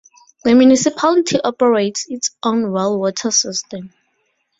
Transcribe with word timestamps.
The 0.43 0.55
municipality 0.55 1.37
operates 1.43 2.07
its 2.09 2.31
own 2.41 2.71
well 2.71 2.97
water 2.97 3.29
system. 3.29 3.93